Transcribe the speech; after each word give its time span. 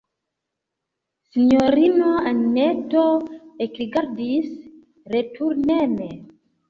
Sinjorino 1.33 2.15
Anneto 2.31 3.05
ekrigardis 3.67 4.51
returnen. 5.17 5.99